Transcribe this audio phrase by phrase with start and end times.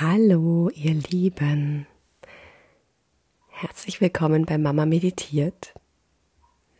[0.00, 1.88] Hallo, ihr Lieben.
[3.48, 5.74] Herzlich willkommen bei Mama Meditiert.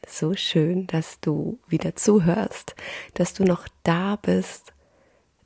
[0.06, 2.76] So schön, dass du wieder zuhörst,
[3.15, 4.73] dass du noch da bist,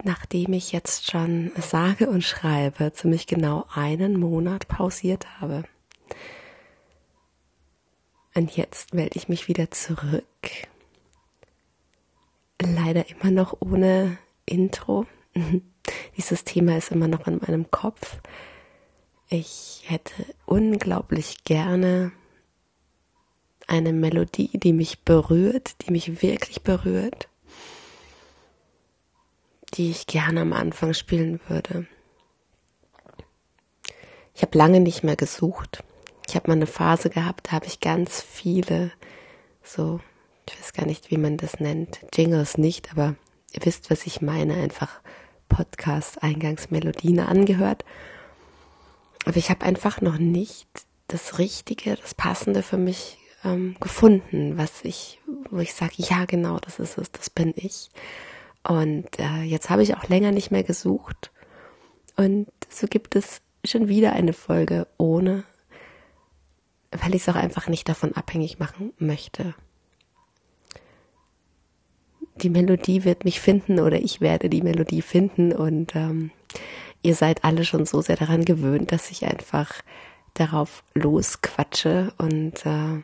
[0.04, 5.64] nachdem ich jetzt schon sage und schreibe, ziemlich genau einen Monat pausiert habe.
[8.34, 10.26] Und jetzt melde ich mich wieder zurück.
[12.60, 15.06] Leider immer noch ohne Intro.
[16.16, 18.18] Dieses Thema ist immer noch in meinem Kopf.
[19.28, 20.12] Ich hätte
[20.46, 22.12] unglaublich gerne
[23.66, 27.28] eine Melodie, die mich berührt, die mich wirklich berührt,
[29.74, 31.86] die ich gerne am Anfang spielen würde.
[34.34, 35.82] Ich habe lange nicht mehr gesucht.
[36.28, 38.92] Ich habe mal eine Phase gehabt, da habe ich ganz viele
[39.62, 40.00] so,
[40.48, 43.16] ich weiß gar nicht, wie man das nennt, Jingles nicht, aber
[43.52, 45.00] ihr wisst, was ich meine, einfach
[45.52, 47.84] Podcast-Eingangsmelodien angehört.
[49.24, 50.68] Aber ich habe einfach noch nicht
[51.08, 56.58] das Richtige, das Passende für mich ähm, gefunden, was ich, wo ich sage, ja genau,
[56.58, 57.90] das ist es, das bin ich.
[58.66, 61.30] Und äh, jetzt habe ich auch länger nicht mehr gesucht.
[62.16, 65.44] Und so gibt es schon wieder eine Folge ohne,
[66.90, 69.54] weil ich es auch einfach nicht davon abhängig machen möchte
[72.36, 76.30] die Melodie wird mich finden oder ich werde die Melodie finden und ähm,
[77.02, 79.82] ihr seid alle schon so sehr daran gewöhnt, dass ich einfach
[80.34, 83.02] darauf losquatsche und äh,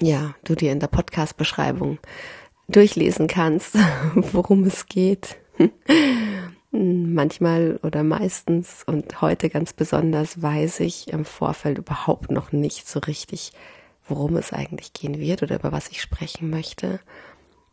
[0.00, 1.98] ja, du dir in der Podcast-Beschreibung
[2.68, 3.76] durchlesen kannst,
[4.14, 5.36] worum es geht.
[6.70, 12.98] Manchmal oder meistens und heute ganz besonders weiß ich im Vorfeld überhaupt noch nicht so
[13.00, 13.52] richtig,
[14.08, 17.00] worum es eigentlich gehen wird oder über was ich sprechen möchte.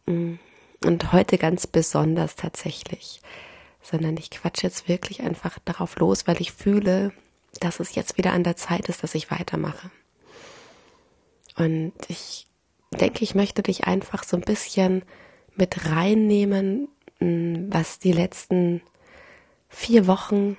[0.10, 3.22] Und heute ganz besonders tatsächlich,
[3.82, 7.12] sondern ich quatsche jetzt wirklich einfach darauf los, weil ich fühle,
[7.60, 9.92] dass es jetzt wieder an der Zeit ist, dass ich weitermache.
[11.58, 12.48] Und ich
[12.92, 15.04] denke, ich möchte dich einfach so ein bisschen
[15.56, 16.88] mit reinnehmen,
[17.20, 18.82] was die letzten
[19.68, 20.58] vier Wochen,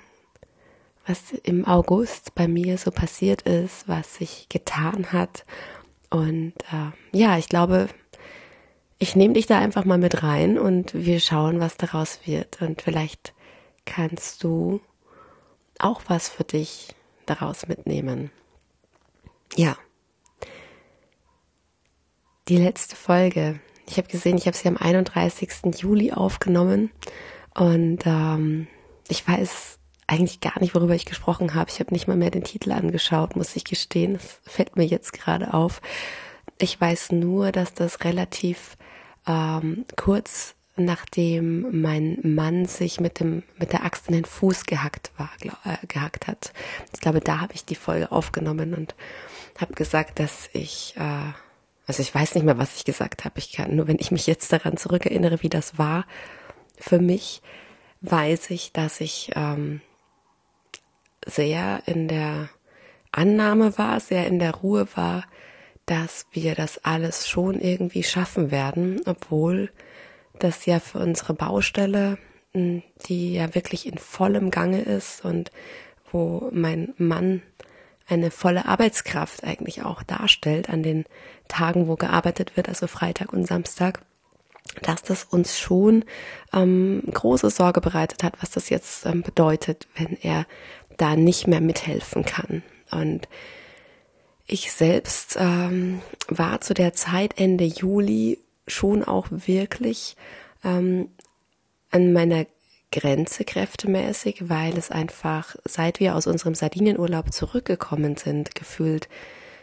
[1.05, 5.43] was im August bei mir so passiert ist, was sich getan hat.
[6.09, 7.89] Und äh, ja, ich glaube,
[9.01, 12.61] ich nehme dich da einfach mal mit rein und wir schauen, was daraus wird.
[12.61, 13.33] Und vielleicht
[13.83, 14.79] kannst du
[15.79, 16.93] auch was für dich
[17.25, 18.29] daraus mitnehmen.
[19.55, 19.75] Ja.
[22.47, 23.59] Die letzte Folge.
[23.87, 25.49] Ich habe gesehen, ich habe sie am 31.
[25.79, 26.91] Juli aufgenommen
[27.55, 28.67] und ähm,
[29.09, 31.71] ich weiß eigentlich gar nicht, worüber ich gesprochen habe.
[31.71, 34.13] Ich habe nicht mal mehr den Titel angeschaut, muss ich gestehen.
[34.13, 35.81] Das fällt mir jetzt gerade auf.
[36.61, 38.77] Ich weiß nur, dass das relativ
[39.27, 45.11] ähm, kurz nachdem mein Mann sich mit dem mit der Axt in den Fuß gehackt
[45.17, 46.53] war glaub, äh, gehackt hat.
[46.93, 48.95] Ich glaube, da habe ich die Folge aufgenommen und
[49.59, 51.33] habe gesagt, dass ich äh,
[51.87, 53.39] also ich weiß nicht mehr, was ich gesagt habe.
[53.39, 56.05] Ich kann nur, wenn ich mich jetzt daran zurückerinnere, wie das war
[56.77, 57.41] für mich,
[58.01, 59.81] weiß ich, dass ich ähm,
[61.25, 62.49] sehr in der
[63.11, 65.25] Annahme war, sehr in der Ruhe war,
[65.91, 69.69] dass wir das alles schon irgendwie schaffen werden, obwohl
[70.39, 72.17] das ja für unsere Baustelle,
[72.53, 75.51] hm, die ja wirklich in vollem Gange ist und
[76.09, 77.41] wo mein Mann
[78.07, 81.03] eine volle Arbeitskraft eigentlich auch darstellt an den
[81.49, 83.99] Tagen, wo gearbeitet wird, also Freitag und Samstag,
[84.81, 86.05] dass das uns schon
[86.53, 90.45] ähm, große Sorge bereitet hat, was das jetzt ähm, bedeutet, wenn er
[90.95, 92.63] da nicht mehr mithelfen kann.
[92.91, 93.27] Und
[94.51, 100.17] ich selbst ähm, war zu der Zeit Ende Juli schon auch wirklich
[100.63, 101.09] ähm,
[101.89, 102.45] an meiner
[102.91, 109.07] Grenze kräftemäßig, weil es einfach, seit wir aus unserem Sardinienurlaub zurückgekommen sind, gefühlt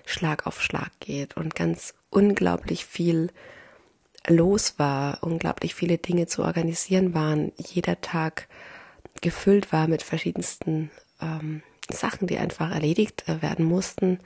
[0.06, 3.30] Schlag auf Schlag geht und ganz unglaublich viel
[4.26, 8.48] los war, unglaublich viele Dinge zu organisieren waren, jeder Tag
[9.20, 14.18] gefüllt war mit verschiedensten ähm, Sachen, die einfach erledigt äh, werden mussten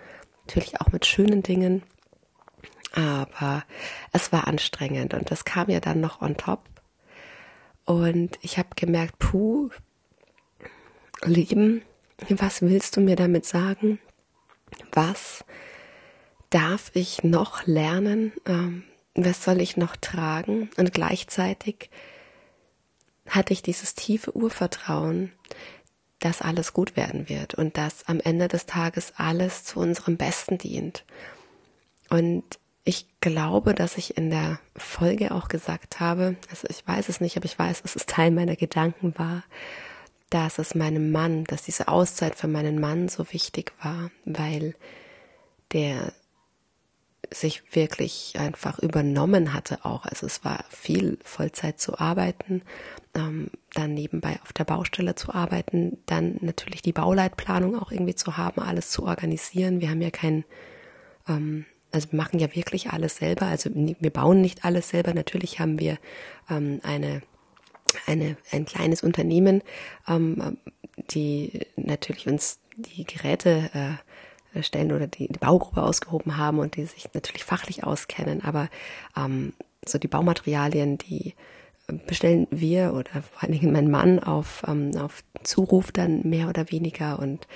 [0.47, 1.83] natürlich auch mit schönen Dingen,
[2.95, 3.65] aber
[4.13, 6.69] es war anstrengend und das kam ja dann noch on top.
[7.85, 9.71] Und ich habe gemerkt, puh,
[11.25, 11.83] Lieben,
[12.29, 13.99] was willst du mir damit sagen?
[14.93, 15.45] Was
[16.51, 18.33] darf ich noch lernen?
[18.47, 18.85] Ähm,
[19.15, 20.71] was soll ich noch tragen?
[20.77, 21.91] Und gleichzeitig
[23.29, 25.33] hatte ich dieses tiefe Urvertrauen,
[26.25, 30.57] dass alles gut werden wird und dass am Ende des Tages alles zu unserem Besten
[30.57, 31.05] dient.
[32.09, 32.45] Und
[32.85, 37.37] ich glaube, dass ich in der Folge auch gesagt habe, also ich weiß es nicht,
[37.37, 39.43] aber ich weiß, dass es Teil meiner Gedanken war,
[40.31, 44.75] dass es meinem Mann, dass diese Auszeit für meinen Mann so wichtig war, weil
[45.73, 46.13] der
[47.35, 50.05] sich wirklich einfach übernommen hatte auch.
[50.05, 52.63] Also es war viel Vollzeit zu arbeiten,
[53.15, 58.37] ähm, dann nebenbei auf der Baustelle zu arbeiten, dann natürlich die Bauleitplanung auch irgendwie zu
[58.37, 59.81] haben, alles zu organisieren.
[59.81, 60.45] Wir haben ja kein,
[61.29, 63.47] ähm, also wir machen ja wirklich alles selber.
[63.47, 65.15] Also wir bauen nicht alles selber.
[65.15, 65.99] Natürlich haben wir
[66.51, 67.23] ähm, eine
[68.07, 69.63] eine, ein kleines Unternehmen,
[70.09, 70.59] ähm,
[71.11, 74.12] die natürlich uns die Geräte äh,
[74.61, 78.69] stellen oder die, die Baugruppe ausgehoben haben und die sich natürlich fachlich auskennen, aber
[79.17, 79.53] ähm,
[79.85, 81.35] so die Baumaterialien, die
[82.07, 86.71] bestellen wir oder vor allen Dingen mein Mann auf, ähm, auf Zuruf dann mehr oder
[86.71, 87.19] weniger.
[87.19, 87.47] Und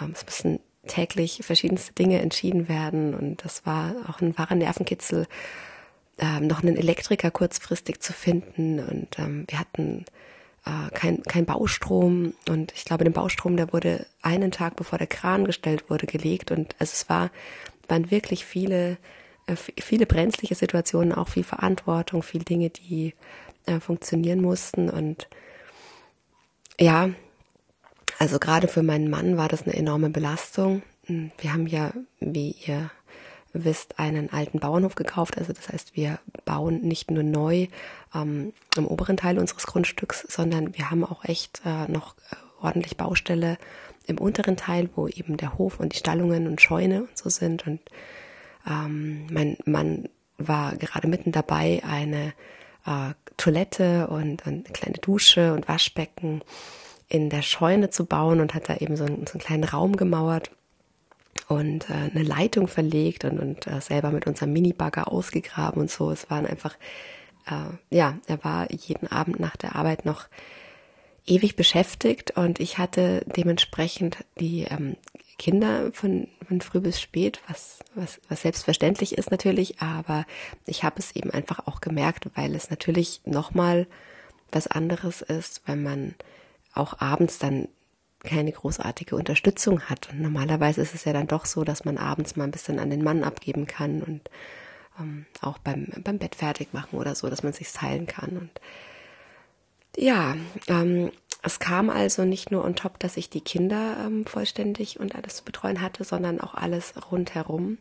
[0.00, 3.14] ähm, es müssen täglich verschiedenste Dinge entschieden werden.
[3.14, 5.26] Und das war auch ein wahrer Nervenkitzel,
[6.18, 8.80] ähm, noch einen Elektriker kurzfristig zu finden.
[8.80, 10.04] Und ähm, wir hatten
[10.70, 12.34] äh, kein, kein Baustrom.
[12.48, 16.50] Und ich glaube, den Baustrom, der wurde einen Tag bevor der Kran gestellt wurde, gelegt.
[16.50, 17.30] Und also es war,
[17.88, 18.96] waren wirklich viele,
[19.46, 23.14] äh, viele brenzliche Situationen, auch viel Verantwortung, viel Dinge, die
[23.66, 24.88] äh, funktionieren mussten.
[24.88, 25.28] Und
[26.78, 27.10] ja,
[28.18, 30.82] also gerade für meinen Mann war das eine enorme Belastung.
[31.06, 32.90] Hm, wir haben ja, wie ihr
[33.52, 35.38] wisst, einen alten Bauernhof gekauft.
[35.38, 37.66] Also das heißt, wir bauen nicht nur neu
[38.14, 42.96] ähm, im oberen Teil unseres Grundstücks, sondern wir haben auch echt äh, noch äh, ordentlich
[42.96, 43.58] Baustelle
[44.06, 47.66] im unteren Teil, wo eben der Hof und die Stallungen und Scheune und so sind.
[47.66, 47.80] Und
[48.68, 50.08] ähm, mein Mann
[50.38, 52.32] war gerade mitten dabei, eine
[52.86, 56.42] äh, Toilette und, und eine kleine Dusche und Waschbecken
[57.08, 59.96] in der Scheune zu bauen und hat da eben so einen, so einen kleinen Raum
[59.96, 60.50] gemauert
[61.48, 66.10] und äh, eine Leitung verlegt und, und äh, selber mit unserem Minibagger ausgegraben und so.
[66.10, 66.76] Es waren einfach,
[67.46, 70.28] äh, ja, er war jeden Abend nach der Arbeit noch
[71.26, 74.96] ewig beschäftigt und ich hatte dementsprechend die ähm,
[75.38, 80.26] Kinder von, von früh bis spät, was, was, was selbstverständlich ist natürlich, aber
[80.66, 83.86] ich habe es eben einfach auch gemerkt, weil es natürlich nochmal
[84.52, 86.14] was anderes ist, wenn man
[86.74, 87.68] auch abends dann
[88.22, 90.10] keine großartige Unterstützung hat.
[90.10, 92.90] Und normalerweise ist es ja dann doch so, dass man abends mal ein bisschen an
[92.90, 94.30] den Mann abgeben kann und
[94.98, 98.36] ähm, auch beim, beim Bett fertig machen oder so, dass man sich teilen kann.
[98.36, 98.50] Und
[99.96, 100.36] ja,
[100.68, 101.10] ähm,
[101.42, 105.36] es kam also nicht nur on top, dass ich die Kinder ähm, vollständig und alles
[105.36, 107.78] zu betreuen hatte, sondern auch alles rundherum.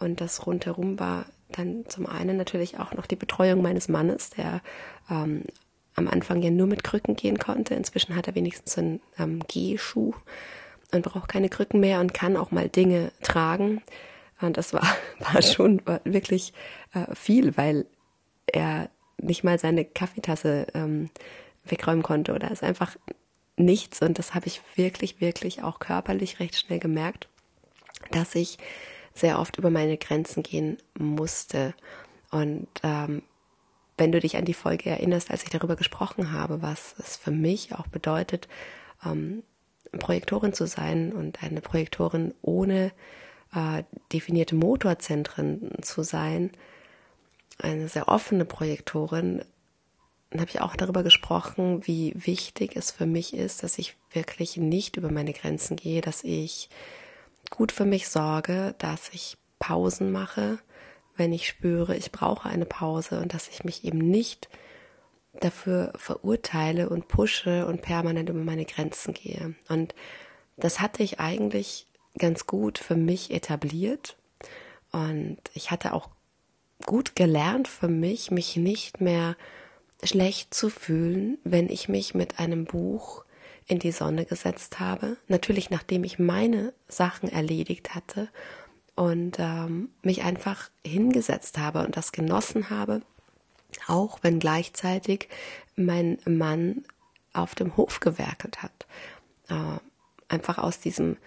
[0.00, 4.60] Und das rundherum war dann zum einen natürlich auch noch die Betreuung meines Mannes, der
[5.08, 5.44] ähm,
[5.96, 7.74] am Anfang ja nur mit Krücken gehen konnte.
[7.74, 10.14] Inzwischen hat er wenigstens einen ähm, Gehschuh
[10.92, 13.82] und braucht keine Krücken mehr und kann auch mal Dinge tragen.
[14.40, 14.86] Und das war,
[15.18, 16.52] war schon wirklich
[16.92, 17.86] äh, viel, weil
[18.46, 21.10] er nicht mal seine Kaffeetasse ähm,
[21.64, 22.96] wegräumen konnte oder ist einfach
[23.56, 24.02] nichts.
[24.02, 27.28] Und das habe ich wirklich, wirklich auch körperlich recht schnell gemerkt,
[28.10, 28.58] dass ich
[29.14, 31.74] sehr oft über meine Grenzen gehen musste.
[32.30, 33.22] Und ähm,
[33.98, 37.30] wenn du dich an die Folge erinnerst, als ich darüber gesprochen habe, was es für
[37.30, 38.48] mich auch bedeutet,
[39.04, 39.42] ähm,
[39.98, 42.92] Projektorin zu sein und eine Projektorin ohne
[43.54, 46.50] äh, definierte Motorzentren zu sein,
[47.58, 49.42] eine sehr offene Projektorin,
[50.30, 54.56] dann habe ich auch darüber gesprochen, wie wichtig es für mich ist, dass ich wirklich
[54.56, 56.68] nicht über meine Grenzen gehe, dass ich
[57.50, 60.58] gut für mich sorge, dass ich Pausen mache,
[61.16, 64.48] wenn ich spüre, ich brauche eine Pause und dass ich mich eben nicht
[65.40, 69.54] dafür verurteile und pushe und permanent über meine Grenzen gehe.
[69.68, 69.94] Und
[70.56, 71.86] das hatte ich eigentlich
[72.18, 74.16] ganz gut für mich etabliert.
[74.92, 76.08] Und ich hatte auch
[76.84, 79.36] gut gelernt für mich, mich nicht mehr
[80.02, 83.24] schlecht zu fühlen, wenn ich mich mit einem Buch
[83.66, 85.16] in die Sonne gesetzt habe.
[85.28, 88.28] Natürlich, nachdem ich meine Sachen erledigt hatte
[88.96, 93.02] und ähm, mich einfach hingesetzt habe und das genossen habe,
[93.86, 95.28] auch wenn gleichzeitig
[95.76, 96.84] mein Mann
[97.32, 98.86] auf dem Hof gewerkelt hat.
[99.48, 99.78] Äh,
[100.28, 101.18] einfach aus diesem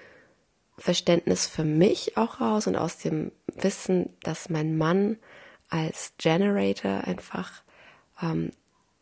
[0.78, 5.18] Verständnis für mich auch raus und aus dem Wissen, dass mein Mann
[5.70, 7.52] als Generator einfach
[8.22, 8.52] ähm,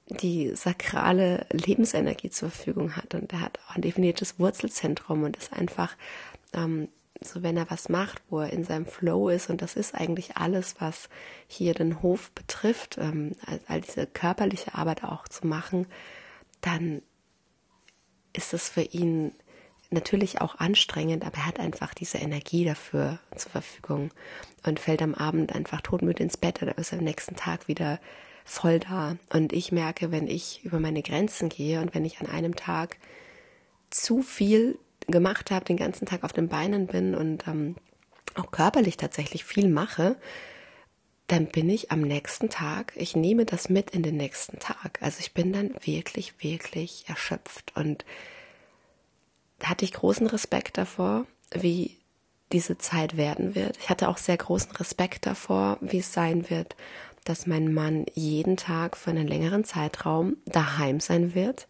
[0.07, 5.53] die sakrale Lebensenergie zur Verfügung hat und er hat auch ein definiertes Wurzelzentrum und ist
[5.53, 5.95] einfach
[6.53, 6.89] ähm,
[7.21, 10.37] so wenn er was macht, wo er in seinem Flow ist, und das ist eigentlich
[10.37, 11.09] alles, was
[11.47, 13.35] hier den Hof betrifft, ähm,
[13.67, 15.87] all diese körperliche Arbeit auch zu machen,
[16.61, 17.01] dann
[18.33, 19.31] ist es für ihn
[19.89, 24.11] natürlich auch anstrengend, aber er hat einfach diese Energie dafür zur Verfügung
[24.65, 27.99] und fällt am Abend einfach todmüde ins Bett oder ist am nächsten Tag wieder
[28.43, 29.17] voll da.
[29.31, 32.97] Und ich merke, wenn ich über meine Grenzen gehe und wenn ich an einem Tag
[33.89, 37.75] zu viel gemacht habe, den ganzen Tag auf den Beinen bin und ähm,
[38.35, 40.17] auch körperlich tatsächlich viel mache,
[41.27, 44.99] dann bin ich am nächsten Tag, ich nehme das mit in den nächsten Tag.
[45.01, 48.05] Also ich bin dann wirklich, wirklich erschöpft und
[49.59, 51.97] da hatte ich großen Respekt davor, wie
[52.53, 53.77] diese Zeit werden wird.
[53.77, 56.75] Ich hatte auch sehr großen Respekt davor, wie es sein wird,
[57.25, 61.67] dass mein Mann jeden Tag für einen längeren Zeitraum daheim sein wird.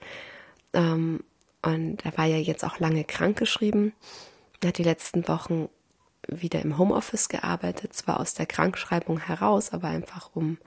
[0.74, 1.24] Ähm,
[1.62, 3.94] und er war ja jetzt auch lange krankgeschrieben.
[4.62, 5.70] Er hat die letzten Wochen
[6.28, 10.58] wieder im Homeoffice gearbeitet, zwar aus der Krankschreibung heraus, aber einfach um,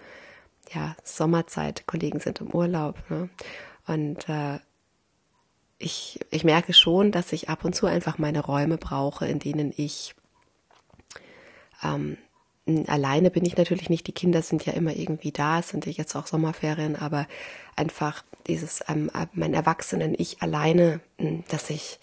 [0.72, 2.98] ja, Sommerzeit, Kollegen sind im Urlaub.
[3.10, 3.28] Ne?
[3.86, 4.58] Und äh,
[5.78, 9.72] ich, ich merke schon, dass ich ab und zu einfach meine Räume brauche, in denen
[9.76, 10.14] ich
[11.82, 12.18] ähm,
[12.86, 14.06] alleine bin ich natürlich nicht.
[14.06, 17.26] Die Kinder sind ja immer irgendwie da, es sind ja jetzt auch Sommerferien, aber
[17.76, 21.00] einfach dieses ähm, mein Erwachsenen ich alleine,
[21.48, 21.98] dass ich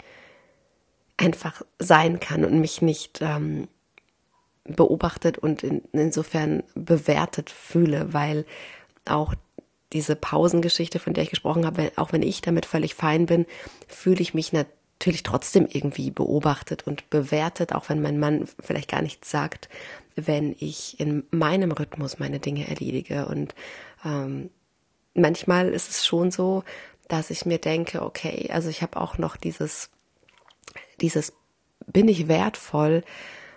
[1.16, 3.68] einfach sein kann und mich nicht ähm,
[4.64, 8.44] beobachtet und in, insofern bewertet fühle, weil
[9.04, 9.34] auch
[9.92, 13.46] diese Pausengeschichte, von der ich gesprochen habe, auch wenn ich damit völlig fein bin,
[13.88, 19.02] fühle ich mich natürlich trotzdem irgendwie beobachtet und bewertet, auch wenn mein Mann vielleicht gar
[19.02, 19.68] nichts sagt,
[20.16, 23.26] wenn ich in meinem Rhythmus meine Dinge erledige.
[23.26, 23.54] Und
[24.04, 24.50] ähm,
[25.14, 26.64] manchmal ist es schon so,
[27.06, 29.90] dass ich mir denke, okay, also ich habe auch noch dieses
[31.00, 31.32] dieses
[31.86, 33.02] bin ich wertvoll,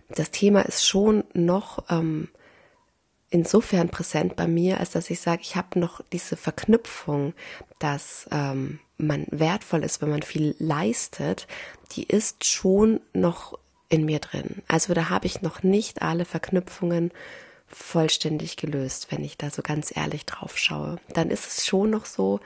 [0.09, 2.29] das Thema ist schon noch ähm,
[3.29, 7.33] insofern präsent bei mir, als dass ich sage, ich habe noch diese Verknüpfung,
[7.79, 11.47] dass ähm, man wertvoll ist, wenn man viel leistet,
[11.93, 13.57] die ist schon noch
[13.89, 14.61] in mir drin.
[14.67, 17.11] Also da habe ich noch nicht alle Verknüpfungen
[17.67, 20.97] vollständig gelöst, wenn ich da so ganz ehrlich drauf schaue.
[21.13, 22.39] Dann ist es schon noch so,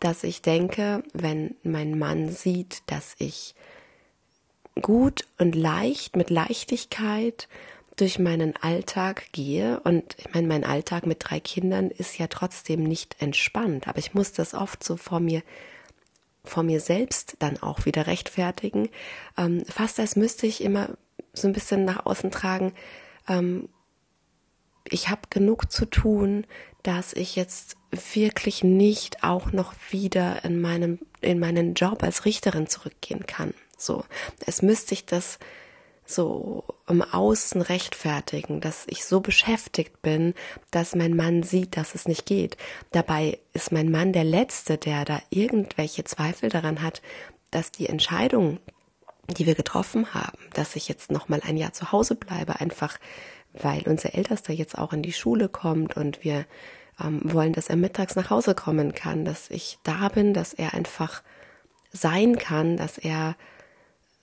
[0.00, 3.54] dass ich denke, wenn mein Mann sieht, dass ich
[4.80, 7.48] gut und leicht, mit Leichtigkeit
[7.96, 9.80] durch meinen Alltag gehe.
[9.80, 14.14] Und ich meine, mein Alltag mit drei Kindern ist ja trotzdem nicht entspannt, aber ich
[14.14, 15.42] muss das oft so vor mir
[16.44, 18.88] vor mir selbst dann auch wieder rechtfertigen.
[19.36, 20.90] Ähm, fast als müsste ich immer
[21.32, 22.72] so ein bisschen nach außen tragen,
[23.28, 23.68] ähm,
[24.88, 26.46] ich habe genug zu tun,
[26.82, 27.76] dass ich jetzt
[28.14, 33.52] wirklich nicht auch noch wieder in meinem in meinen Job als Richterin zurückgehen kann.
[33.76, 34.04] So,
[34.46, 35.38] es müsste ich das
[36.10, 40.34] so im Außen rechtfertigen, dass ich so beschäftigt bin,
[40.70, 42.56] dass mein Mann sieht, dass es nicht geht.
[42.90, 47.02] Dabei ist mein Mann der Letzte, der da irgendwelche Zweifel daran hat,
[47.50, 48.58] dass die Entscheidung,
[49.28, 52.98] die wir getroffen haben, dass ich jetzt noch mal ein Jahr zu Hause bleibe, einfach
[53.52, 56.46] weil unser Ältester jetzt auch in die Schule kommt und wir
[57.02, 60.74] ähm, wollen, dass er mittags nach Hause kommen kann, dass ich da bin, dass er
[60.74, 61.22] einfach
[61.92, 63.36] sein kann, dass er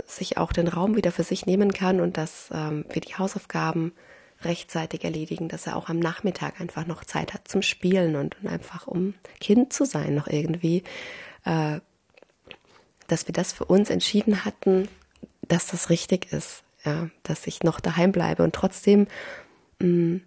[0.07, 3.91] sich auch den Raum wieder für sich nehmen kann und dass ähm, wir die Hausaufgaben
[4.43, 8.47] rechtzeitig erledigen, dass er auch am Nachmittag einfach noch Zeit hat zum Spielen und, und
[8.47, 10.83] einfach um Kind zu sein noch irgendwie,
[11.43, 11.79] äh,
[13.07, 14.87] dass wir das für uns entschieden hatten,
[15.47, 18.43] dass das richtig ist, ja, dass ich noch daheim bleibe.
[18.43, 19.07] Und trotzdem
[19.79, 20.21] mh, mm,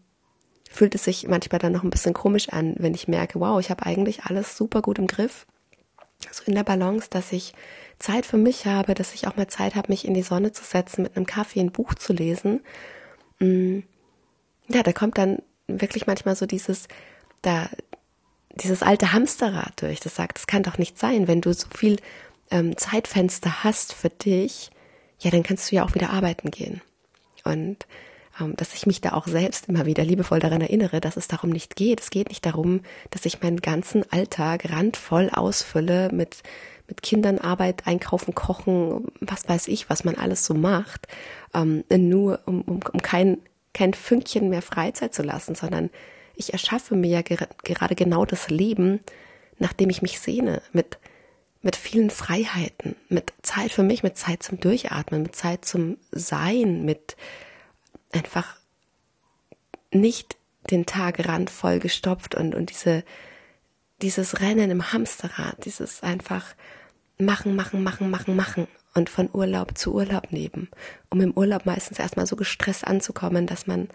[0.70, 3.70] fühlt es sich manchmal dann noch ein bisschen komisch an, wenn ich merke, wow, ich
[3.70, 5.46] habe eigentlich alles super gut im Griff,
[6.30, 7.52] so in der Balance, dass ich
[7.98, 10.64] Zeit für mich habe, dass ich auch mal Zeit habe, mich in die Sonne zu
[10.64, 12.60] setzen, mit einem Kaffee ein Buch zu lesen.
[13.38, 13.80] Mm,
[14.68, 16.88] ja, da kommt dann wirklich manchmal so dieses,
[17.42, 17.68] da,
[18.54, 21.98] dieses alte Hamsterrad durch, das sagt, das kann doch nicht sein, wenn du so viel
[22.50, 24.70] ähm, Zeitfenster hast für dich,
[25.20, 26.80] ja, dann kannst du ja auch wieder arbeiten gehen.
[27.44, 27.86] Und
[28.56, 31.76] dass ich mich da auch selbst immer wieder liebevoll daran erinnere, dass es darum nicht
[31.76, 32.00] geht.
[32.00, 32.80] Es geht nicht darum,
[33.10, 36.42] dass ich meinen ganzen Alltag randvoll ausfülle mit
[36.90, 41.06] mit Kindern Arbeit, einkaufen, kochen, was weiß ich, was man alles so macht,
[41.54, 43.38] ähm, nur um, um, um kein,
[43.72, 45.90] kein Fünkchen mehr Freizeit zu lassen, sondern
[46.34, 49.00] ich erschaffe mir ja ger gerade genau das Leben,
[49.58, 50.98] nach dem ich mich sehne, mit,
[51.62, 56.84] mit vielen Freiheiten, mit Zeit für mich, mit Zeit zum Durchatmen, mit Zeit zum Sein,
[56.84, 57.16] mit
[58.12, 58.56] einfach
[59.92, 60.36] nicht
[60.70, 63.04] den Tag randvoll gestopft und, und diese,
[64.02, 66.54] dieses Rennen im Hamsterrad, dieses einfach
[67.18, 70.68] machen, machen, machen, machen, machen und von Urlaub zu Urlaub nehmen,
[71.10, 73.88] um im Urlaub meistens erstmal so gestresst anzukommen, dass man,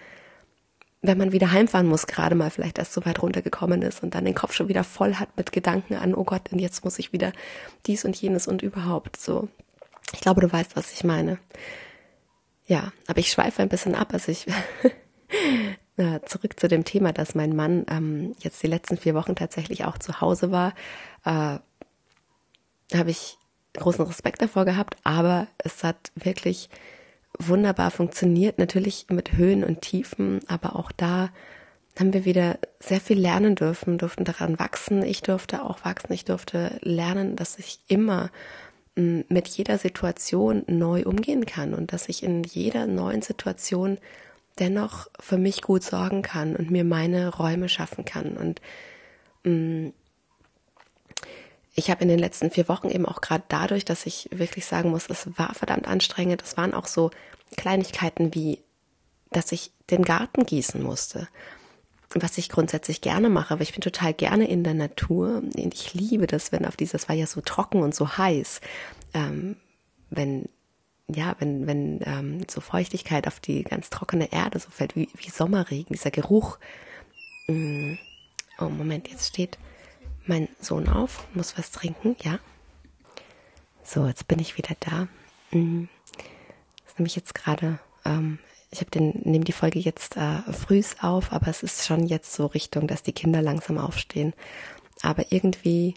[1.02, 4.26] wenn man wieder heimfahren muss, gerade mal vielleicht erst so weit runtergekommen ist und dann
[4.26, 7.14] den Kopf schon wieder voll hat mit Gedanken an, oh Gott, und jetzt muss ich
[7.14, 7.32] wieder
[7.86, 9.50] dies und jenes und überhaupt so.
[10.14, 11.40] Ich glaube, du weißt, was ich meine.
[12.66, 14.48] Ja, aber ich schweife ein bisschen ab, also ich
[16.26, 19.98] zurück zu dem Thema, dass mein Mann ähm, jetzt die letzten vier Wochen tatsächlich auch
[19.98, 20.74] zu Hause war.
[21.24, 21.60] Äh,
[22.94, 23.38] habe ich
[23.74, 26.70] großen Respekt davor gehabt, aber es hat wirklich
[27.38, 28.58] wunderbar funktioniert.
[28.58, 31.30] Natürlich mit Höhen und Tiefen, aber auch da
[31.98, 35.02] haben wir wieder sehr viel lernen dürfen, durften daran wachsen.
[35.04, 36.12] Ich durfte auch wachsen.
[36.12, 38.30] Ich durfte lernen, dass ich immer mm,
[38.96, 43.98] mit jeder Situation neu umgehen kann und dass ich in jeder neuen Situation
[44.58, 48.38] dennoch für mich gut sorgen kann und mir meine Räume schaffen kann.
[48.38, 48.62] Und
[49.44, 49.90] mm,
[51.74, 54.92] ich habe in den letzten vier Wochen eben auch gerade dadurch, dass ich wirklich sagen
[54.92, 56.42] muss, es war verdammt anstrengend.
[56.42, 57.12] Es waren auch so
[57.58, 58.60] Kleinigkeiten wie,
[59.32, 61.28] dass ich den Garten gießen musste
[62.14, 66.28] was ich grundsätzlich gerne mache, aber ich bin total gerne in der Natur ich liebe
[66.28, 68.62] das, wenn auf dieses war ja so trocken und so heiß,
[69.14, 69.58] ähm,
[70.10, 70.48] wenn
[71.08, 75.30] ja, wenn wenn ähm, so Feuchtigkeit auf die ganz trockene Erde so fällt wie, wie
[75.30, 76.58] Sommerregen, dieser Geruch.
[77.48, 77.96] Mm.
[78.58, 79.58] Oh Moment, jetzt steht
[80.26, 82.40] mein Sohn auf, muss was trinken, ja.
[83.84, 85.08] So, jetzt bin ich wieder da.
[85.52, 85.88] Mm.
[86.84, 88.40] Das ist nämlich jetzt gerade ähm,
[88.76, 92.34] ich habe den nehme die Folge jetzt äh, frühs auf, aber es ist schon jetzt
[92.34, 94.34] so Richtung, dass die Kinder langsam aufstehen.
[95.02, 95.96] Aber irgendwie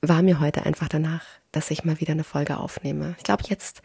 [0.00, 3.14] war mir heute einfach danach, dass ich mal wieder eine Folge aufnehme.
[3.18, 3.82] Ich glaube jetzt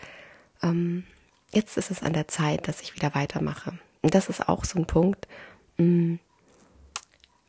[0.64, 1.04] ähm,
[1.52, 3.78] jetzt ist es an der Zeit, dass ich wieder weitermache.
[4.02, 5.28] Und das ist auch so ein Punkt
[5.78, 6.16] mm,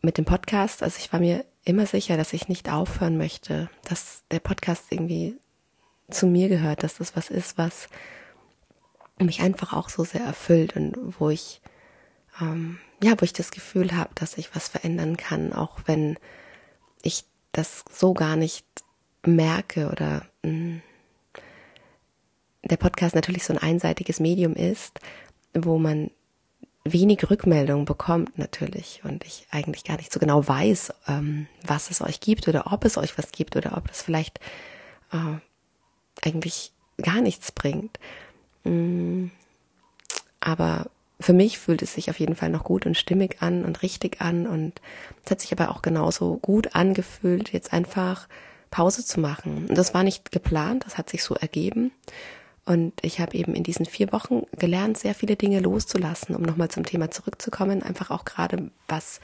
[0.00, 0.82] mit dem Podcast.
[0.82, 5.36] Also ich war mir immer sicher, dass ich nicht aufhören möchte, dass der Podcast irgendwie
[6.10, 7.88] zu mir gehört, dass das was ist, was
[9.18, 11.60] mich einfach auch so sehr erfüllt und wo ich
[12.40, 16.18] ähm, ja, wo ich das Gefühl habe, dass ich was verändern kann, auch wenn
[17.02, 18.66] ich das so gar nicht
[19.24, 20.82] merke oder mh, mm,
[22.64, 24.98] der Podcast natürlich so ein einseitiges Medium ist,
[25.54, 26.10] wo man
[26.84, 32.00] wenig Rückmeldung bekommt natürlich und ich eigentlich gar nicht so genau weiß, ähm, was es
[32.00, 34.40] euch gibt oder ob es euch was gibt oder ob es vielleicht
[35.12, 35.38] äh,
[36.26, 37.98] eigentlich gar nichts bringt.
[38.68, 39.30] Mm.
[40.40, 40.86] Aber
[41.18, 44.20] für mich fühlt es sich auf jeden Fall noch gut und stimmig an und richtig
[44.20, 44.46] an.
[44.46, 44.80] Und
[45.24, 48.28] es hat sich aber auch genauso gut angefühlt, jetzt einfach
[48.70, 49.66] Pause zu machen.
[49.68, 51.92] Und das war nicht geplant, das hat sich so ergeben.
[52.66, 56.68] Und ich habe eben in diesen vier Wochen gelernt, sehr viele Dinge loszulassen, um nochmal
[56.68, 57.82] zum Thema zurückzukommen.
[57.82, 59.20] Einfach auch gerade, was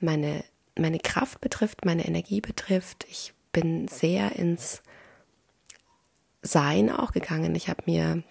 [0.00, 0.42] meine,
[0.76, 3.06] meine Kraft betrifft, meine Energie betrifft.
[3.10, 4.82] Ich bin sehr ins
[6.40, 7.54] Sein auch gegangen.
[7.54, 8.22] Ich habe mir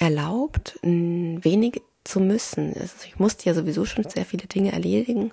[0.00, 2.74] erlaubt, wenig zu müssen.
[2.74, 5.30] Also ich musste ja sowieso schon sehr viele Dinge erledigen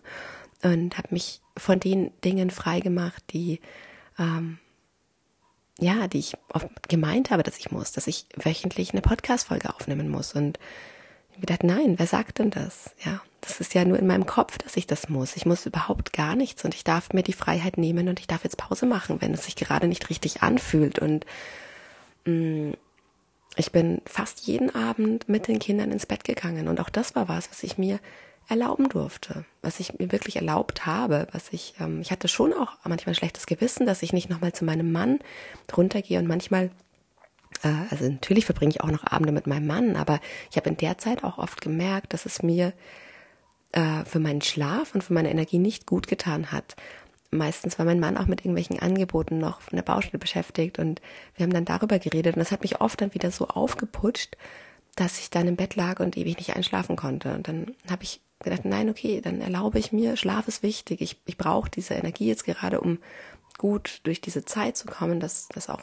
[0.61, 3.59] und habe mich von den Dingen freigemacht, die
[4.19, 4.59] ähm,
[5.79, 10.09] ja, die ich oft gemeint habe, dass ich muss, dass ich wöchentlich eine Podcast-Folge aufnehmen
[10.09, 10.33] muss.
[10.33, 10.57] Und
[11.29, 12.95] ich habe gedacht, nein, wer sagt denn das?
[13.05, 15.35] Ja, das ist ja nur in meinem Kopf, dass ich das muss.
[15.35, 18.43] Ich muss überhaupt gar nichts und ich darf mir die Freiheit nehmen und ich darf
[18.43, 20.97] jetzt Pause machen, wenn es sich gerade nicht richtig anfühlt.
[20.97, 21.27] Und
[22.25, 22.73] mh, mm,
[23.57, 27.27] ich bin fast jeden Abend mit den Kindern ins Bett gegangen und auch das war
[27.27, 27.99] was, was ich mir
[28.47, 32.77] erlauben durfte, was ich mir wirklich erlaubt habe, was ich, ähm, ich hatte schon auch
[32.85, 35.19] manchmal schlechtes Gewissen, dass ich nicht nochmal zu meinem Mann
[35.75, 36.71] runtergehe und manchmal,
[37.63, 40.77] äh, also natürlich verbringe ich auch noch Abende mit meinem Mann, aber ich habe in
[40.77, 42.71] der Zeit auch oft gemerkt, dass es mir
[43.73, 46.77] äh, für meinen Schlaf und für meine Energie nicht gut getan hat,
[47.37, 51.01] meistens war mein Mann auch mit irgendwelchen Angeboten noch von der Baustelle beschäftigt und
[51.35, 54.37] wir haben dann darüber geredet und das hat mich oft dann wieder so aufgeputscht,
[54.95, 57.33] dass ich dann im Bett lag und ewig nicht einschlafen konnte.
[57.33, 61.01] Und dann habe ich gedacht, nein, okay, dann erlaube ich mir, Schlaf ist wichtig.
[61.01, 62.97] Ich, ich brauche diese Energie jetzt gerade, um
[63.57, 65.81] gut durch diese Zeit zu kommen, dass, dass auch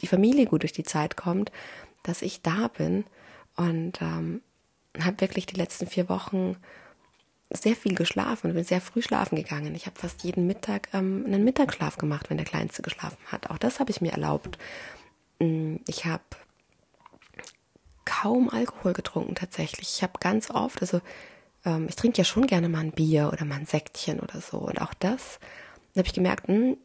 [0.00, 1.50] die Familie gut durch die Zeit kommt,
[2.04, 3.04] dass ich da bin.
[3.56, 4.40] Und ähm,
[5.00, 6.56] habe wirklich die letzten vier Wochen
[7.50, 9.74] sehr viel geschlafen und bin sehr früh schlafen gegangen.
[9.74, 13.50] Ich habe fast jeden Mittag ähm, einen Mittagsschlaf gemacht, wenn der Kleinste geschlafen hat.
[13.50, 14.58] Auch das habe ich mir erlaubt.
[15.38, 16.22] Mm, ich habe
[18.04, 19.88] kaum Alkohol getrunken tatsächlich.
[19.96, 21.00] Ich habe ganz oft, also
[21.64, 24.58] ähm, ich trinke ja schon gerne mal ein Bier oder mal ein Säckchen oder so.
[24.58, 25.38] Und auch das
[25.96, 26.76] habe ich gemerkt, hm,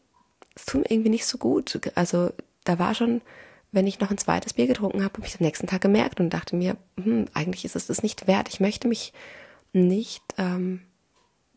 [0.55, 1.79] es tut mir irgendwie nicht so gut.
[1.95, 2.31] Also
[2.63, 3.21] da war schon,
[3.71, 6.31] wenn ich noch ein zweites Bier getrunken habe, habe ich am nächsten Tag gemerkt und
[6.31, 8.49] dachte mir, hm, eigentlich ist es das nicht wert.
[8.49, 9.13] Ich möchte mich
[9.73, 10.81] nicht, ähm,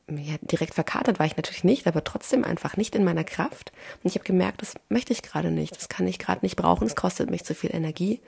[0.08, 3.72] ja, direkt verkatert war ich natürlich nicht, aber trotzdem einfach nicht in meiner Kraft.
[4.02, 6.86] Und ich habe gemerkt, das möchte ich gerade nicht, das kann ich gerade nicht brauchen,
[6.86, 8.20] es kostet mich zu viel Energie.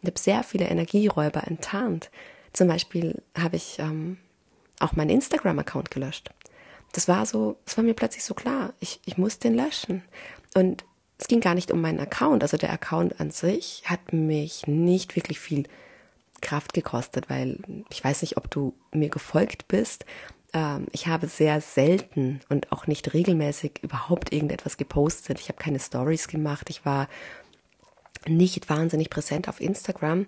[0.00, 2.10] Und habe sehr viele Energieräuber enttarnt.
[2.52, 4.18] Zum Beispiel habe ich ähm,
[4.80, 6.30] auch meinen Instagram-Account gelöscht.
[6.92, 10.02] Das war so, es war mir plötzlich so klar, ich, ich muss den löschen.
[10.54, 10.84] Und
[11.18, 12.42] es ging gar nicht um meinen Account.
[12.42, 15.64] Also der Account an sich hat mich nicht wirklich viel
[16.40, 17.58] Kraft gekostet, weil
[17.90, 20.04] ich weiß nicht, ob du mir gefolgt bist.
[20.52, 25.40] Ähm, ich habe sehr selten und auch nicht regelmäßig überhaupt irgendetwas gepostet.
[25.40, 26.70] Ich habe keine Stories gemacht.
[26.70, 27.08] Ich war
[28.26, 30.26] nicht wahnsinnig präsent auf Instagram,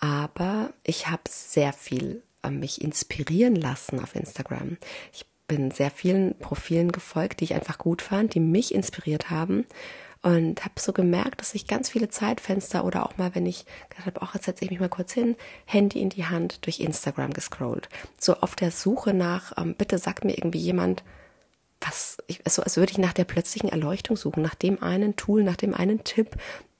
[0.00, 4.76] aber ich habe sehr viel äh, mich inspirieren lassen auf Instagram.
[5.12, 9.64] Ich bin sehr vielen Profilen gefolgt, die ich einfach gut fand, die mich inspiriert haben
[10.22, 14.06] und habe so gemerkt, dass ich ganz viele Zeitfenster oder auch mal, wenn ich gedacht
[14.06, 17.32] habe, ach, jetzt setze ich mich mal kurz hin, Handy in die Hand, durch Instagram
[17.32, 17.88] gescrollt.
[18.18, 21.04] So auf der Suche nach, ähm, bitte sagt mir irgendwie jemand,
[21.80, 25.44] was, ich, so als würde ich nach der plötzlichen Erleuchtung suchen, nach dem einen Tool,
[25.44, 26.36] nach dem einen Tipp,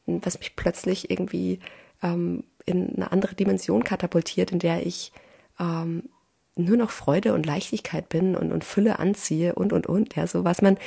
[0.06, 1.60] was mich plötzlich irgendwie
[2.02, 5.12] ähm, in eine andere Dimension katapultiert, in der ich
[5.60, 6.08] ähm,
[6.56, 10.16] nur noch Freude und Leichtigkeit bin und, und Fülle anziehe und, und, und.
[10.16, 10.78] Ja, so was man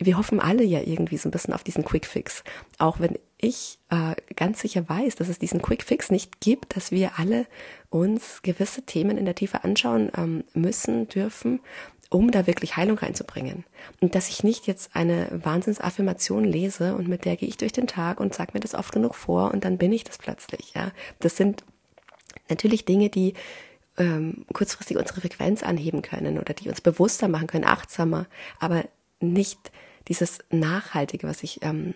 [0.00, 2.42] wir hoffen alle ja irgendwie so ein bisschen auf diesen Quick Fix.
[2.78, 6.90] Auch wenn ich äh, ganz sicher weiß, dass es diesen Quick Fix nicht gibt, dass
[6.90, 7.46] wir alle
[7.90, 11.60] uns gewisse Themen in der Tiefe anschauen ähm, müssen, dürfen,
[12.10, 13.64] um da wirklich Heilung reinzubringen.
[14.00, 17.86] Und dass ich nicht jetzt eine Wahnsinnsaffirmation lese und mit der gehe ich durch den
[17.86, 20.72] Tag und sage mir das oft genug vor und dann bin ich das plötzlich.
[20.74, 21.64] Ja, das sind
[22.48, 23.34] natürlich Dinge, die
[23.96, 28.26] ähm, kurzfristig unsere Frequenz anheben können oder die uns bewusster machen können, achtsamer,
[28.58, 28.84] aber
[29.20, 29.70] nicht
[30.10, 31.94] dieses Nachhaltige, was ich ähm,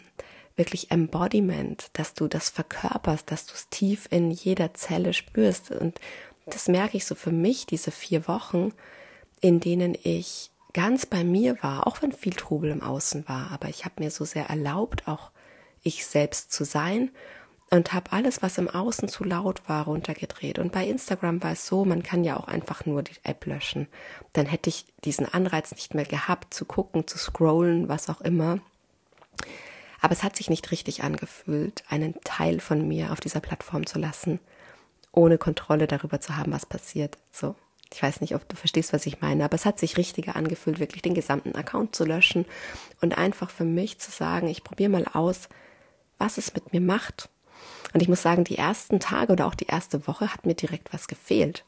[0.57, 5.73] wirklich Embodiment, dass du das verkörperst, dass du es tief in jeder Zelle spürst.
[5.73, 6.01] Und
[6.47, 8.73] das merke ich so für mich, diese vier Wochen,
[9.41, 13.69] in denen ich ganz bei mir war, auch wenn viel Trubel im Außen war, aber
[13.69, 15.33] ich habe mir so sehr erlaubt, auch
[15.83, 17.11] ich selbst zu sein
[17.75, 20.61] und habe alles, was im Außen zu laut war, runtergedreht.
[20.61, 23.89] Und bei Instagram war es so, man kann ja auch einfach nur die App löschen.
[24.33, 28.61] Dann hätte ich diesen Anreiz nicht mehr gehabt, zu gucken, zu scrollen, was auch immer.
[30.01, 33.99] Aber es hat sich nicht richtig angefühlt, einen Teil von mir auf dieser Plattform zu
[33.99, 34.39] lassen,
[35.11, 37.19] ohne Kontrolle darüber zu haben, was passiert.
[37.33, 37.57] So.
[37.93, 40.79] Ich weiß nicht, ob du verstehst, was ich meine, aber es hat sich richtiger angefühlt,
[40.79, 42.45] wirklich den gesamten Account zu löschen
[43.01, 45.49] und einfach für mich zu sagen, ich probiere mal aus,
[46.19, 47.29] was es mit mir macht
[47.95, 50.93] und ich muss sagen, die ersten Tage oder auch die erste Woche hat mir direkt
[50.93, 51.65] was gefehlt.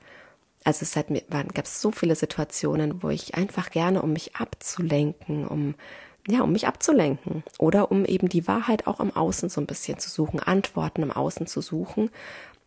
[0.64, 4.36] Also es hat mir, gab es so viele Situationen, wo ich einfach gerne, um mich
[4.36, 5.74] abzulenken, um
[6.28, 7.44] ja, um mich abzulenken.
[7.58, 11.12] Oder um eben die Wahrheit auch im Außen so ein bisschen zu suchen, Antworten im
[11.12, 12.10] Außen zu suchen,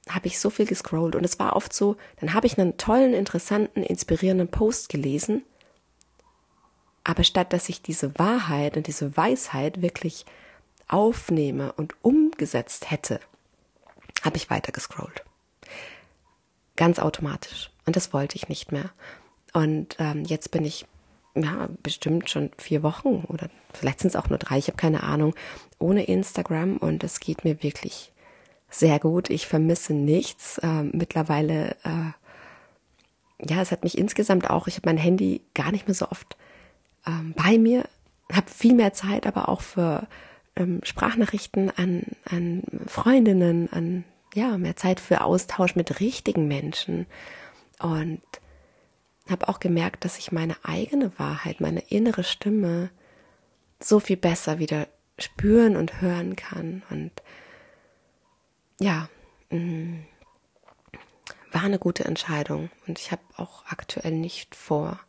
[0.07, 1.15] habe ich so viel gescrollt.
[1.15, 5.43] Und es war oft so, dann habe ich einen tollen, interessanten, inspirierenden Post gelesen,
[7.03, 10.25] aber statt dass ich diese Wahrheit und diese Weisheit wirklich
[10.87, 13.19] aufnehme und umgesetzt hätte,
[14.23, 15.23] habe ich weiter gescrollt.
[16.75, 17.71] Ganz automatisch.
[17.85, 18.91] Und das wollte ich nicht mehr.
[19.53, 20.85] Und ähm, jetzt bin ich
[21.35, 25.03] ja, bestimmt schon vier Wochen oder vielleicht sind es auch nur drei, ich habe keine
[25.03, 25.35] Ahnung,
[25.77, 28.11] ohne Instagram und es geht mir wirklich
[28.69, 29.29] sehr gut.
[29.29, 30.59] Ich vermisse nichts.
[30.63, 35.87] Ähm, mittlerweile, äh, ja, es hat mich insgesamt auch, ich habe mein Handy gar nicht
[35.87, 36.37] mehr so oft
[37.07, 37.85] ähm, bei mir,
[38.31, 40.07] habe viel mehr Zeit, aber auch für
[40.59, 47.07] ähm, Sprachnachrichten an, an Freundinnen, an ja, mehr Zeit für Austausch mit richtigen Menschen.
[47.79, 48.21] Und
[49.29, 52.89] habe auch gemerkt, dass ich meine eigene Wahrheit, meine innere Stimme
[53.79, 56.83] so viel besser wieder spüren und hören kann.
[56.89, 57.11] Und
[58.79, 59.09] ja,
[59.49, 60.05] mh, mm,
[61.51, 62.69] war eine gute Entscheidung.
[62.87, 64.99] Und ich habe auch aktuell nicht vor,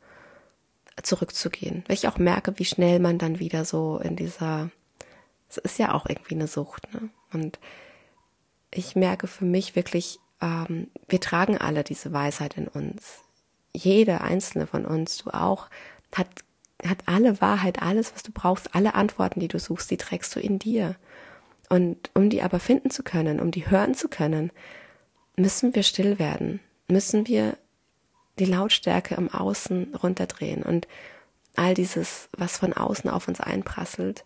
[1.03, 4.71] zurückzugehen, weil ich auch merke, wie schnell man dann wieder so in dieser
[5.51, 6.93] es ist ja auch irgendwie eine Sucht.
[6.95, 7.11] Ne?
[7.33, 7.59] Und
[8.71, 13.21] ich merke für mich wirklich, ähm, wir tragen alle diese Weisheit in uns.
[13.75, 15.69] Jeder einzelne von uns, du auch,
[16.15, 16.29] hat,
[16.85, 20.41] hat alle Wahrheit, alles, was du brauchst, alle Antworten, die du suchst, die trägst du
[20.41, 20.97] in dir.
[21.69, 24.51] Und um die aber finden zu können, um die hören zu können,
[25.37, 27.57] müssen wir still werden, müssen wir
[28.39, 30.89] die Lautstärke im Außen runterdrehen und
[31.57, 34.25] all dieses, was von außen auf uns einprasselt,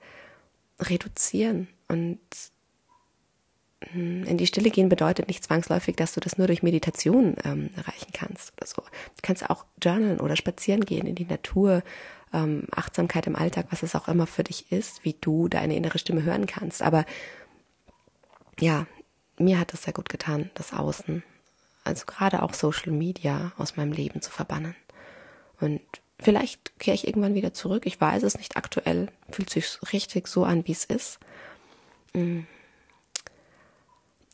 [0.81, 1.69] reduzieren.
[1.89, 2.21] Und
[3.93, 7.71] hm, in die Stille gehen bedeutet nicht zwangsläufig, dass du das nur durch Meditation ähm,
[7.77, 8.83] erreichen kannst oder so.
[8.83, 11.83] Du kannst auch journalen oder spazieren gehen in die Natur,
[12.33, 15.99] ähm, Achtsamkeit im Alltag, was es auch immer für dich ist, wie du deine innere
[15.99, 16.83] Stimme hören kannst.
[16.83, 17.05] Aber
[18.59, 18.87] ja,
[19.39, 21.23] mir hat es sehr gut getan, das Außen,
[21.85, 24.75] also gerade auch Social Media aus meinem Leben zu verbannen.
[25.61, 25.83] Und
[26.19, 27.87] Vielleicht kehre ich irgendwann wieder zurück.
[27.87, 29.09] Ich weiß es nicht aktuell.
[29.31, 31.19] Fühlt sich richtig so an, wie es ist.
[32.13, 32.41] Mm.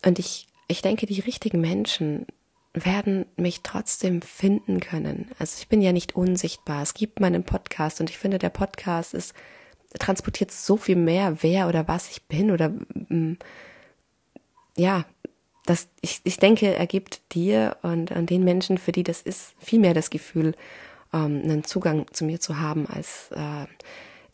[0.04, 2.26] Und ich, ich denke, die richtigen Menschen
[2.72, 5.30] werden mich trotzdem finden können.
[5.38, 6.82] Also ich bin ja nicht unsichtbar.
[6.82, 9.34] Es gibt meinen Podcast und ich finde, der Podcast ist,
[9.98, 13.38] transportiert so viel mehr, wer oder was ich bin oder mm,
[14.76, 15.04] ja,
[15.66, 19.54] das, ich, ich denke, er gibt dir und an den Menschen, für die das ist,
[19.58, 20.54] viel mehr das Gefühl,
[21.12, 23.66] ähm, einen Zugang zu mir zu haben als äh,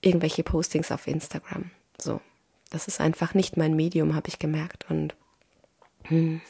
[0.00, 1.70] irgendwelche Postings auf Instagram.
[1.98, 2.20] So.
[2.70, 4.86] das ist einfach nicht mein Medium, habe ich gemerkt.
[4.90, 5.14] Und
[6.04, 6.40] hm,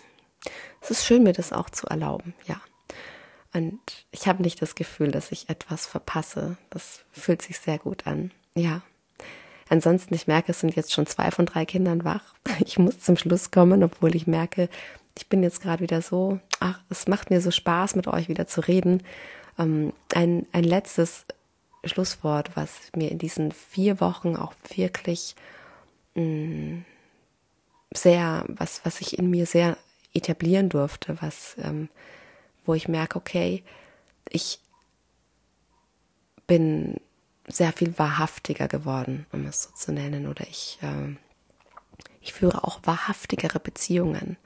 [0.81, 2.61] es ist schön, mir das auch zu erlauben, ja.
[3.53, 6.59] Und ich habe nicht das Gefühl, dass ich etwas verpasse.
[6.69, 8.31] Das fühlt sich sehr gut an.
[8.55, 8.83] Ja.
[9.69, 12.35] Ansonsten, ich merke, es sind jetzt schon zwei von drei Kindern wach.
[12.65, 14.69] Ich muss zum Schluss kommen, obwohl ich merke,
[15.17, 18.47] ich bin jetzt gerade wieder so, ach, es macht mir so Spaß, mit euch wieder
[18.47, 19.03] zu reden.
[19.59, 21.25] Ähm, ein, ein letztes
[21.85, 25.37] Schlusswort, was mir in diesen vier Wochen auch wirklich
[26.15, 26.85] mh, mm,
[27.95, 29.77] sehr, was, was ich in mir sehr
[30.13, 31.89] etablieren durfte, was, ähm,
[32.65, 33.63] wo ich merke, okay,
[34.29, 34.61] ich
[36.47, 37.01] bin
[37.49, 41.17] sehr viel wahrhaftiger geworden, um es so zu nennen, oder ich, äh,
[42.21, 44.37] ich führe auch wahrhaftigere Beziehungen.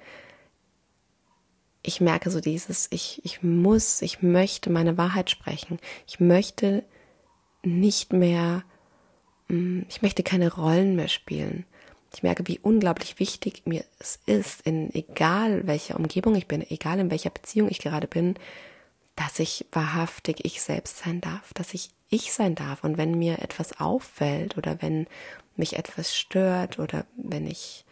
[1.82, 5.78] Ich merke so dieses, ich, ich muss, ich möchte meine Wahrheit sprechen.
[6.06, 6.84] Ich möchte
[7.62, 8.64] nicht mehr,
[9.48, 11.64] mm, ich möchte keine Rollen mehr spielen.
[12.12, 16.98] Ich merke, wie unglaublich wichtig mir es ist, in egal welcher Umgebung ich bin, egal
[16.98, 18.34] in welcher Beziehung ich gerade bin,
[19.14, 22.84] dass ich wahrhaftig ich selbst sein darf, dass ich ich sein darf.
[22.84, 25.06] Und wenn mir etwas auffällt oder wenn
[25.56, 27.84] mich etwas stört oder wenn ich,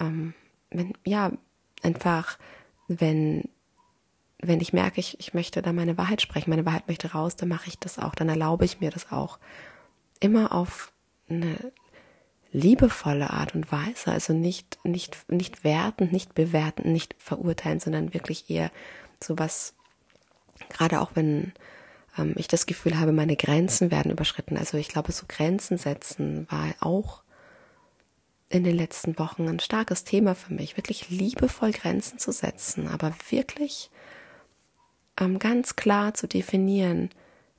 [0.00, 0.34] ähm,
[0.70, 1.30] wenn, ja,
[1.82, 2.38] einfach,
[2.88, 3.48] wenn,
[4.38, 7.48] wenn ich merke, ich, ich möchte da meine Wahrheit sprechen, meine Wahrheit möchte raus, dann
[7.48, 9.38] mache ich das auch, dann erlaube ich mir das auch.
[10.20, 10.92] Immer auf
[11.28, 11.72] eine
[12.52, 18.50] liebevolle Art und Weise, also nicht, nicht, nicht wertend, nicht bewertend, nicht verurteilen, sondern wirklich
[18.50, 18.70] eher
[19.22, 19.74] so was,
[20.68, 21.52] gerade auch wenn
[22.18, 24.56] ähm, ich das Gefühl habe, meine Grenzen werden überschritten.
[24.56, 27.22] Also ich glaube, so Grenzen setzen war auch
[28.52, 33.14] in den letzten Wochen ein starkes Thema für mich, wirklich liebevoll Grenzen zu setzen, aber
[33.30, 33.90] wirklich
[35.18, 37.10] ähm, ganz klar zu definieren,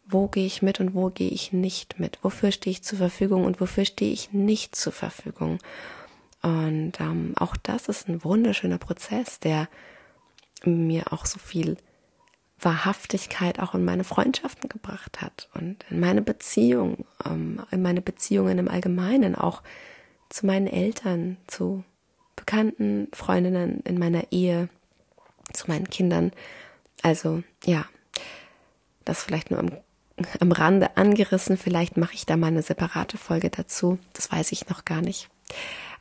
[0.05, 3.45] wo gehe ich mit und wo gehe ich nicht mit, wofür stehe ich zur Verfügung
[3.45, 5.57] und wofür stehe ich nicht zur Verfügung.
[6.43, 9.69] Und ähm, auch das ist ein wunderschöner Prozess, der
[10.65, 11.77] mir auch so viel
[12.59, 18.59] Wahrhaftigkeit auch in meine Freundschaften gebracht hat und in meine Beziehung, ähm, in meine Beziehungen
[18.59, 19.63] im Allgemeinen, auch
[20.33, 21.83] zu meinen Eltern, zu
[22.35, 24.67] Bekannten, Freundinnen in meiner Ehe,
[25.53, 26.31] zu meinen Kindern.
[27.03, 27.85] Also ja,
[29.05, 29.71] das vielleicht nur am
[30.39, 31.55] am Rande angerissen.
[31.55, 33.99] Vielleicht mache ich da mal eine separate Folge dazu.
[34.13, 35.29] Das weiß ich noch gar nicht.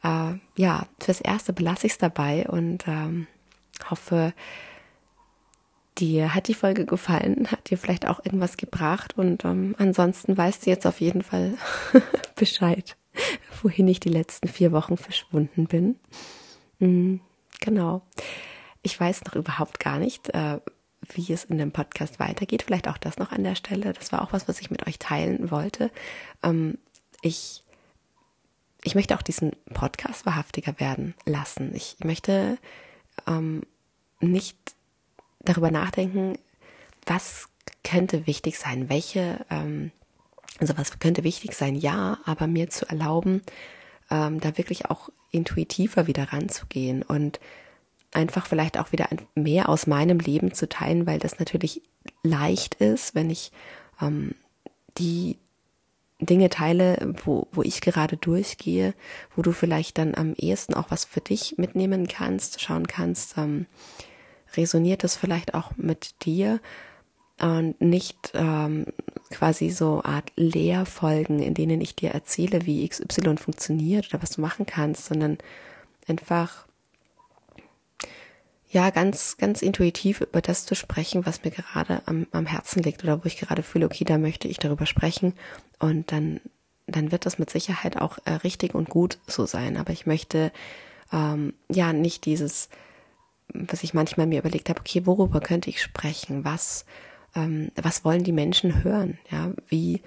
[0.03, 3.27] Äh, ja, fürs Erste belasse ich es dabei und ähm,
[3.91, 4.33] hoffe,
[5.99, 10.65] dir hat die Folge gefallen, hat dir vielleicht auch irgendwas gebracht und ähm, ansonsten weißt
[10.65, 11.55] du jetzt auf jeden Fall
[12.35, 12.97] Bescheid,
[13.63, 15.97] wohin ich die letzten vier Wochen verschwunden bin.
[16.79, 17.21] Mhm,
[17.61, 18.03] genau.
[18.83, 20.59] Ich weiß noch überhaupt gar nicht, äh,
[21.15, 22.63] wie es in dem Podcast weitergeht.
[22.63, 23.93] Vielleicht auch das noch an der Stelle.
[23.93, 25.91] Das war auch was, was ich mit euch teilen wollte.
[26.43, 26.79] Ähm,
[27.23, 27.63] ich,
[28.83, 31.75] ich möchte auch diesen Podcast wahrhaftiger werden lassen.
[31.75, 32.59] Ich möchte
[33.27, 33.63] ähm,
[34.21, 34.57] nicht
[35.41, 36.39] darüber nachdenken,
[37.07, 37.49] was
[37.85, 39.91] könnte wichtig sein, welche, ähm,
[40.59, 43.43] also was könnte wichtig sein, ja, aber mir zu erlauben,
[44.11, 47.41] ähm, da wirklich auch intuitiver wieder ranzugehen und
[48.13, 51.83] einfach vielleicht auch wieder mehr aus meinem Leben zu teilen, weil das natürlich
[52.23, 53.53] leicht ist, wenn ich
[54.01, 54.35] ähm,
[54.99, 55.39] die
[56.21, 58.95] Dinge teile, wo, wo ich gerade durchgehe,
[59.35, 63.67] wo du vielleicht dann am ehesten auch was für dich mitnehmen kannst, schauen kannst, ähm,
[64.55, 66.61] resoniert das vielleicht auch mit dir
[67.43, 68.87] und nicht ähm,
[69.31, 74.41] quasi so Art Lehrfolgen, in denen ich dir erzähle, wie XY funktioniert oder was du
[74.41, 75.39] machen kannst, sondern
[76.07, 76.67] einfach
[78.71, 83.03] ja, ganz, ganz intuitiv über das zu sprechen, was mir gerade am, am Herzen liegt
[83.03, 85.35] oder wo ich gerade fühle, okay, da möchte ich darüber sprechen
[85.81, 86.41] und dann,
[86.87, 89.77] dann wird das mit Sicherheit auch äh, richtig und gut so sein.
[89.77, 90.53] Aber ich möchte
[91.13, 92.71] ähm, ja nicht dieses,
[93.53, 96.45] was ich manchmal mir überlegt habe, okay, worüber könnte ich sprechen?
[96.45, 96.87] Was,
[97.35, 99.19] ähm, was wollen die Menschen hören?
[99.31, 100.03] Ja, wie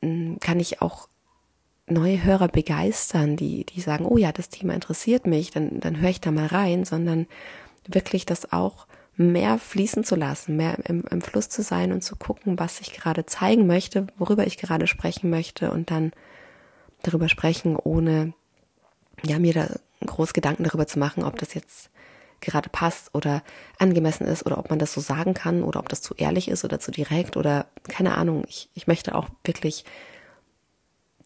[0.00, 1.08] mh, hm, kann ich auch
[1.86, 6.10] neue Hörer begeistern, die, die sagen, oh ja, das Thema interessiert mich, dann, dann höre
[6.10, 7.26] ich da mal rein, sondern
[7.86, 12.16] wirklich das auch mehr fließen zu lassen, mehr im, im Fluss zu sein und zu
[12.16, 16.12] gucken, was ich gerade zeigen möchte, worüber ich gerade sprechen möchte und dann
[17.02, 18.32] darüber sprechen, ohne
[19.22, 19.68] ja mir da
[20.06, 21.90] groß Gedanken darüber zu machen, ob das jetzt
[22.42, 23.42] gerade passt oder
[23.78, 26.64] angemessen ist oder ob man das so sagen kann oder ob das zu ehrlich ist
[26.64, 28.44] oder zu direkt oder keine Ahnung.
[28.48, 29.84] Ich, ich möchte auch wirklich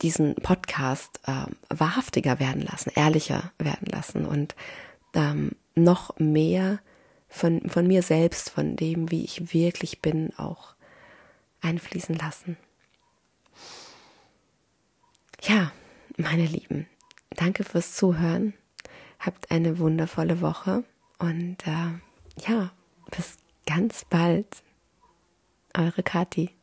[0.03, 4.55] diesen Podcast äh, wahrhaftiger werden lassen, ehrlicher werden lassen und
[5.15, 6.79] ähm, noch mehr
[7.29, 10.75] von, von mir selbst, von dem, wie ich wirklich bin, auch
[11.61, 12.57] einfließen lassen.
[15.43, 15.73] Ja,
[16.17, 16.87] meine Lieben,
[17.31, 18.55] danke fürs Zuhören.
[19.19, 20.85] Habt eine wundervolle Woche
[21.19, 22.73] und äh, ja,
[23.11, 24.47] bis ganz bald.
[25.75, 26.56] Eure Kathi.